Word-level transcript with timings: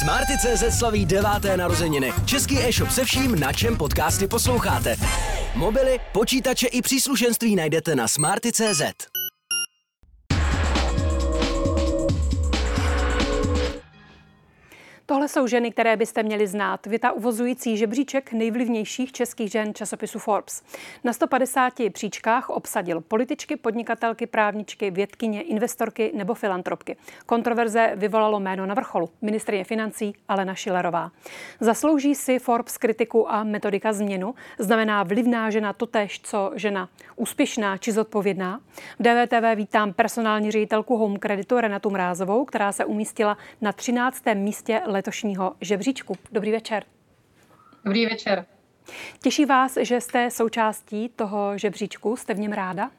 Smarty.cz 0.00 0.78
slaví 0.78 1.06
deváté 1.06 1.56
narozeniny. 1.56 2.12
Český 2.24 2.58
e-shop 2.58 2.90
se 2.90 3.04
vším, 3.04 3.40
na 3.40 3.52
čem 3.52 3.76
podcasty 3.76 4.28
posloucháte. 4.28 4.96
Mobily, 5.54 6.00
počítače 6.12 6.66
i 6.66 6.82
příslušenství 6.82 7.56
najdete 7.56 7.96
na 7.96 8.08
Smarty.cz. 8.08 8.82
Tohle 15.08 15.28
jsou 15.28 15.46
ženy, 15.46 15.70
které 15.70 15.96
byste 15.96 16.22
měli 16.22 16.46
znát. 16.46 16.86
Věta 16.86 17.12
uvozující 17.12 17.76
žebříček 17.76 18.32
nejvlivnějších 18.32 19.12
českých 19.12 19.50
žen 19.50 19.74
časopisu 19.74 20.18
Forbes. 20.18 20.62
Na 21.04 21.12
150 21.12 21.72
příčkách 21.92 22.50
obsadil 22.50 23.00
političky, 23.00 23.56
podnikatelky, 23.56 24.26
právničky, 24.26 24.90
vědkyně, 24.90 25.42
investorky 25.42 26.12
nebo 26.14 26.34
filantropky. 26.34 26.96
Kontroverze 27.26 27.92
vyvolalo 27.96 28.40
jméno 28.40 28.66
na 28.66 28.74
vrcholu. 28.74 29.10
Ministrině 29.22 29.64
financí 29.64 30.14
Alena 30.28 30.54
Šilerová. 30.54 31.10
Zaslouží 31.60 32.14
si 32.14 32.38
Forbes 32.38 32.76
kritiku 32.76 33.32
a 33.32 33.44
metodika 33.44 33.92
změnu? 33.92 34.34
Znamená 34.58 35.02
vlivná 35.02 35.50
žena 35.50 35.72
totéž, 35.72 36.20
co 36.20 36.52
žena 36.54 36.88
úspěšná 37.16 37.78
či 37.78 37.92
zodpovědná? 37.92 38.60
V 38.98 39.02
DVTV 39.02 39.56
vítám 39.56 39.92
personální 39.92 40.50
ředitelku 40.50 40.96
Home 40.96 41.18
Creditu 41.18 41.60
Renatu 41.60 41.90
Mrázovou, 41.90 42.44
která 42.44 42.72
se 42.72 42.84
umístila 42.84 43.38
na 43.60 43.72
13. 43.72 44.22
místě 44.34 44.82
letošního 44.96 45.54
žebříčku. 45.60 46.14
Dobrý 46.32 46.52
večer. 46.52 46.84
Dobrý 47.84 48.06
večer. 48.06 48.46
Těší 49.22 49.44
vás, 49.44 49.76
že 49.80 50.00
jste 50.00 50.30
součástí 50.30 51.08
toho 51.16 51.58
žebříčku? 51.58 52.16
Jste 52.16 52.34
v 52.34 52.38
něm 52.38 52.52
ráda? 52.52 52.90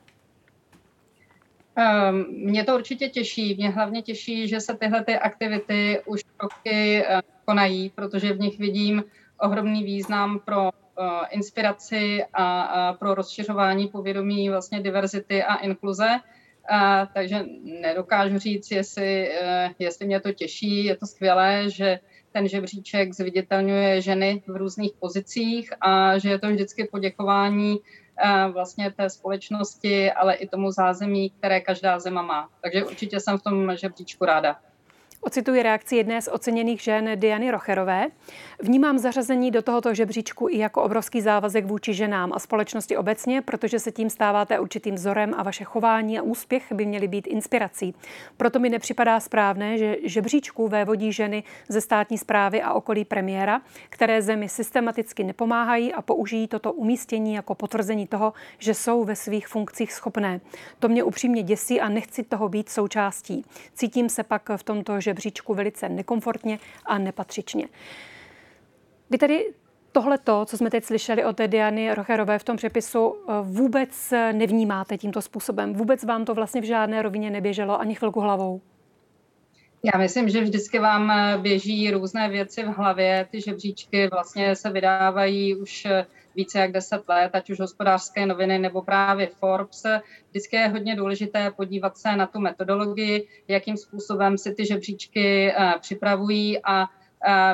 Um, 1.77 2.25
mě 2.29 2.63
to 2.63 2.75
určitě 2.75 3.09
těší. 3.09 3.55
Mě 3.55 3.69
hlavně 3.69 4.01
těší, 4.01 4.47
že 4.47 4.59
se 4.59 4.77
tyhle 4.77 5.03
ty 5.03 5.15
aktivity 5.15 6.01
už 6.05 6.21
roky 6.41 7.05
uh, 7.05 7.21
konají, 7.45 7.89
protože 7.89 8.33
v 8.33 8.39
nich 8.39 8.59
vidím 8.59 9.03
ohromný 9.39 9.83
význam 9.83 10.39
pro 10.39 10.63
uh, 10.63 10.71
inspiraci 11.29 12.25
a, 12.33 12.61
a 12.61 12.93
pro 12.93 13.13
rozšiřování 13.13 13.87
povědomí 13.87 14.49
vlastně 14.49 14.81
diverzity 14.81 15.43
a 15.43 15.55
inkluze. 15.55 16.07
A, 16.69 17.05
takže 17.05 17.45
nedokážu 17.63 18.37
říct, 18.37 18.71
jestli, 18.71 19.31
e, 19.31 19.69
jestli 19.79 20.05
mě 20.05 20.19
to 20.19 20.31
těší. 20.31 20.85
Je 20.85 20.97
to 20.97 21.05
skvělé, 21.05 21.69
že 21.69 21.99
ten 22.31 22.47
žebříček 22.47 23.13
zviditelňuje 23.13 24.01
ženy 24.01 24.43
v 24.47 24.55
různých 24.55 24.91
pozicích 24.99 25.73
a 25.81 26.17
že 26.17 26.29
je 26.29 26.39
to 26.39 26.49
vždycky 26.49 26.87
poděkování 26.91 27.75
e, 27.75 27.79
vlastně 28.51 28.91
té 28.91 29.09
společnosti, 29.09 30.11
ale 30.11 30.35
i 30.35 30.47
tomu 30.47 30.71
zázemí, 30.71 31.29
které 31.29 31.61
každá 31.61 31.99
zema 31.99 32.21
má. 32.21 32.49
Takže 32.61 32.85
určitě 32.85 33.19
jsem 33.19 33.37
v 33.37 33.43
tom 33.43 33.75
žebříčku 33.75 34.25
ráda. 34.25 34.59
Ocituji 35.21 35.63
reakci 35.63 35.95
jedné 35.95 36.21
z 36.21 36.29
oceněných 36.31 36.81
žen 36.81 37.09
Diany 37.15 37.51
Rocherové. 37.51 38.07
Vnímám 38.61 38.97
zařazení 38.97 39.51
do 39.51 39.61
tohoto 39.61 39.93
žebříčku 39.93 40.49
i 40.49 40.57
jako 40.57 40.83
obrovský 40.83 41.21
závazek 41.21 41.65
vůči 41.65 41.93
ženám 41.93 42.33
a 42.33 42.39
společnosti 42.39 42.97
obecně, 42.97 43.41
protože 43.41 43.79
se 43.79 43.91
tím 43.91 44.09
stáváte 44.09 44.59
určitým 44.59 44.95
vzorem 44.95 45.33
a 45.37 45.43
vaše 45.43 45.63
chování 45.63 46.19
a 46.19 46.21
úspěch 46.21 46.71
by 46.71 46.85
měly 46.85 47.07
být 47.07 47.27
inspirací. 47.27 47.95
Proto 48.37 48.59
mi 48.59 48.69
nepřipadá 48.69 49.19
správné, 49.19 49.77
že 49.77 49.95
žebříčku 50.03 50.67
vévodí 50.67 51.13
ženy 51.13 51.43
ze 51.69 51.81
státní 51.81 52.17
zprávy 52.17 52.61
a 52.61 52.73
okolí 52.73 53.05
premiéra, 53.05 53.61
které 53.89 54.21
zemi 54.21 54.49
systematicky 54.49 55.23
nepomáhají 55.23 55.93
a 55.93 56.01
použijí 56.01 56.47
toto 56.47 56.73
umístění 56.73 57.33
jako 57.33 57.55
potvrzení 57.55 58.07
toho, 58.07 58.33
že 58.59 58.73
jsou 58.73 59.03
ve 59.03 59.15
svých 59.15 59.47
funkcích 59.47 59.93
schopné. 59.93 60.41
To 60.79 60.89
mě 60.89 61.03
upřímně 61.03 61.43
děsí 61.43 61.81
a 61.81 61.89
nechci 61.89 62.23
toho 62.23 62.49
být 62.49 62.69
součástí. 62.69 63.45
Cítím 63.73 64.09
se 64.09 64.23
pak 64.23 64.49
v 64.55 64.63
tomto 64.63 64.99
žebříčku 65.07 65.53
velice 65.53 65.89
nekomfortně 65.89 66.59
a 66.85 66.97
nepatřičně. 66.97 67.67
Vy 69.09 69.17
tedy 69.17 69.53
tohle 69.91 70.17
to, 70.17 70.45
co 70.45 70.57
jsme 70.57 70.69
teď 70.69 70.83
slyšeli 70.83 71.25
od 71.25 71.37
Diany 71.47 71.93
Rocherové 71.93 72.39
v 72.39 72.43
tom 72.43 72.57
přepisu, 72.57 73.15
vůbec 73.43 74.13
nevnímáte 74.31 74.97
tímto 74.97 75.21
způsobem? 75.21 75.73
Vůbec 75.73 76.03
vám 76.03 76.25
to 76.25 76.33
vlastně 76.33 76.61
v 76.61 76.63
žádné 76.63 77.01
rovině 77.01 77.29
neběželo 77.29 77.79
ani 77.79 77.95
chvilku 77.95 78.19
hlavou? 78.19 78.61
Já 79.83 79.99
myslím, 79.99 80.29
že 80.29 80.41
vždycky 80.41 80.79
vám 80.79 81.13
běží 81.41 81.91
různé 81.91 82.29
věci 82.29 82.63
v 82.63 82.67
hlavě. 82.67 83.27
Ty 83.31 83.41
žebříčky 83.41 84.07
vlastně 84.07 84.55
se 84.55 84.69
vydávají 84.69 85.55
už 85.55 85.87
více 86.35 86.59
jak 86.59 86.71
deset 86.71 87.09
let, 87.09 87.29
ať 87.33 87.49
už 87.49 87.59
hospodářské 87.59 88.25
noviny 88.25 88.59
nebo 88.59 88.81
právě 88.81 89.27
Forbes. 89.27 89.83
Vždycky 90.29 90.55
je 90.55 90.67
hodně 90.67 90.95
důležité 90.95 91.51
podívat 91.51 91.97
se 91.97 92.15
na 92.15 92.27
tu 92.27 92.39
metodologii, 92.39 93.27
jakým 93.47 93.77
způsobem 93.77 94.37
si 94.37 94.55
ty 94.55 94.65
žebříčky 94.65 95.51
eh, 95.51 95.73
připravují 95.81 96.63
a 96.63 96.83
eh, 96.83 97.06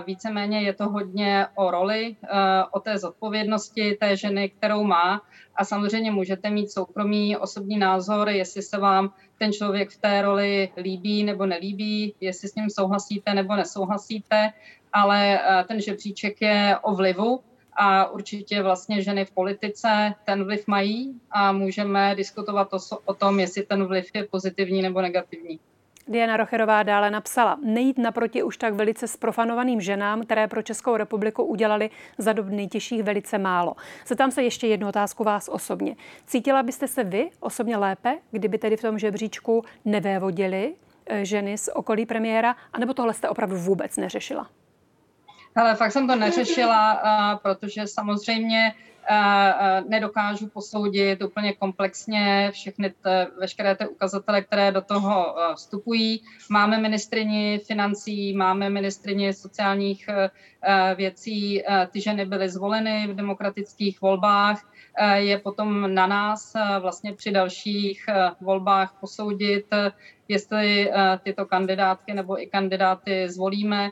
víceméně 0.08 0.62
je 0.62 0.74
to 0.74 0.90
hodně 0.90 1.48
o 1.56 1.72
roli, 1.72 2.16
eh, 2.24 2.28
o 2.72 2.80
té 2.80 2.98
zodpovědnosti 2.98 3.98
té 4.00 4.16
ženy, 4.16 4.50
kterou 4.50 4.84
má. 4.84 5.22
A 5.56 5.66
samozřejmě 5.66 6.12
můžete 6.12 6.50
mít 6.50 6.72
soukromý 6.72 7.38
osobní 7.38 7.78
názor, 7.78 8.30
jestli 8.30 8.62
se 8.62 8.78
vám 8.78 9.14
ten 9.40 9.54
člověk 9.54 9.90
v 9.90 9.98
té 9.98 10.22
roli 10.22 10.70
líbí 10.78 11.24
nebo 11.24 11.46
nelíbí, 11.46 12.16
jestli 12.22 12.50
s 12.50 12.56
ním 12.56 12.70
souhlasíte 12.70 13.34
nebo 13.34 13.56
nesouhlasíte, 13.56 14.54
ale 14.94 15.40
ten 15.68 15.82
žebříček 15.82 16.42
je 16.42 16.78
o 16.82 16.96
vlivu 16.96 17.40
a 17.76 18.10
určitě 18.10 18.62
vlastně 18.62 19.02
ženy 19.02 19.26
v 19.26 19.32
politice 19.32 20.14
ten 20.26 20.44
vliv 20.44 20.68
mají 20.68 21.22
a 21.32 21.52
můžeme 21.52 22.16
diskutovat 22.16 22.74
o, 22.74 22.78
o 23.06 23.14
tom, 23.14 23.40
jestli 23.40 23.64
ten 23.64 23.86
vliv 23.86 24.10
je 24.14 24.24
pozitivní 24.24 24.82
nebo 24.82 25.02
negativní. 25.02 25.60
Diana 26.08 26.38
Rocherová 26.38 26.84
dále 26.84 27.12
napsala, 27.12 27.58
nejít 27.64 27.98
naproti 27.98 28.44
už 28.44 28.58
tak 28.58 28.74
velice 28.74 29.08
sprofanovaným 29.08 29.82
ženám, 29.82 30.22
které 30.22 30.48
pro 30.48 30.62
Českou 30.62 30.98
republiku 30.98 31.44
udělali 31.44 31.90
za 32.18 32.34
dob 32.34 32.48
nejtěžších 32.48 33.04
velice 33.04 33.38
málo. 33.38 33.76
Zeptám 34.08 34.32
se 34.32 34.44
ještě 34.44 34.68
jednu 34.68 34.88
otázku 34.88 35.24
vás 35.24 35.50
osobně. 35.50 35.96
Cítila 36.26 36.64
byste 36.64 36.88
se 36.88 37.04
vy 37.04 37.30
osobně 37.40 37.78
lépe, 37.78 38.18
kdyby 38.32 38.58
tedy 38.58 38.78
v 38.78 38.82
tom 38.82 39.00
žebříčku 39.00 39.64
nevévodili 39.86 40.74
eh, 41.06 41.26
ženy 41.26 41.58
z 41.58 41.70
okolí 41.74 42.06
premiéra, 42.06 42.56
anebo 42.74 42.94
tohle 42.94 43.14
jste 43.14 43.30
opravdu 43.30 43.58
vůbec 43.58 43.98
neřešila? 43.98 44.50
Ale 45.56 45.76
fakt 45.76 45.92
jsem 45.92 46.08
to 46.08 46.16
neřešila, 46.16 47.02
protože 47.44 47.88
samozřejmě 47.88 48.74
nedokážu 49.90 50.48
posoudit 50.48 51.24
úplně 51.24 51.54
komplexně 51.54 52.50
všechny 52.54 52.94
te, 53.02 53.28
veškeré 53.40 53.76
ty 53.76 53.88
ukazatele, 53.88 54.42
které 54.42 54.72
do 54.72 54.82
toho 54.82 55.36
vstupují. 55.56 56.24
Máme 56.50 56.78
ministrini 56.78 57.60
financí, 57.68 58.34
máme 58.34 58.70
ministrini 58.70 59.34
sociálních 59.34 60.10
věcí, 60.96 61.64
ty 61.92 62.02
ženy 62.02 62.26
byly 62.26 62.50
zvoleny 62.50 63.08
v 63.08 63.16
demokratických 63.16 64.02
volbách. 64.02 64.70
Je 65.14 65.40
potom 65.40 65.94
na 65.96 66.08
nás 66.08 66.54
vlastně 66.80 67.14
při 67.14 67.32
dalších 67.32 68.06
volbách 68.42 68.96
posoudit, 69.00 69.66
jestli 70.28 70.92
tyto 71.24 71.46
kandidátky 71.46 72.14
nebo 72.14 72.42
i 72.42 72.48
kandidáty 72.48 73.30
zvolíme. 73.30 73.90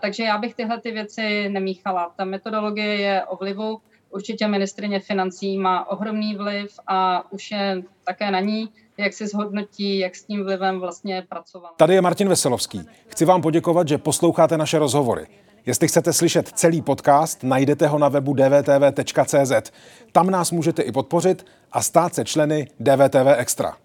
Takže 0.00 0.22
já 0.22 0.38
bych 0.38 0.54
tyhle 0.54 0.80
ty 0.80 0.90
věci 0.90 1.48
nemíchala. 1.48 2.12
Ta 2.16 2.24
metodologie 2.24 2.94
je 2.94 3.24
o 3.24 3.36
vlivu 3.36 3.80
Určitě 4.16 4.48
ministrině 4.48 5.00
financí 5.00 5.58
má 5.58 5.90
ohromný 5.90 6.34
vliv 6.34 6.70
a 6.86 7.22
už 7.32 7.50
je 7.50 7.82
také 8.04 8.30
na 8.30 8.40
ní, 8.40 8.68
jak 8.98 9.12
si 9.12 9.26
zhodnotí, 9.26 9.98
jak 9.98 10.16
s 10.16 10.24
tím 10.24 10.44
vlivem 10.44 10.80
vlastně 10.80 11.26
pracovat. 11.28 11.70
Tady 11.76 11.94
je 11.94 12.00
Martin 12.00 12.28
Veselovský. 12.28 12.80
Chci 13.08 13.24
vám 13.24 13.42
poděkovat, 13.42 13.88
že 13.88 13.98
posloucháte 13.98 14.58
naše 14.58 14.78
rozhovory. 14.78 15.26
Jestli 15.66 15.88
chcete 15.88 16.12
slyšet 16.12 16.48
celý 16.48 16.82
podcast, 16.82 17.42
najdete 17.42 17.86
ho 17.86 17.98
na 17.98 18.08
webu 18.08 18.34
dvtv.cz. 18.34 19.72
Tam 20.12 20.30
nás 20.30 20.50
můžete 20.50 20.82
i 20.82 20.92
podpořit 20.92 21.46
a 21.72 21.82
stát 21.82 22.14
se 22.14 22.24
členy 22.24 22.68
DVTV 22.80 23.26
Extra. 23.36 23.76